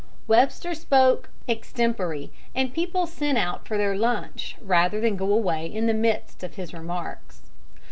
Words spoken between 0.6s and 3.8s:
spoke extempore, and people sent out for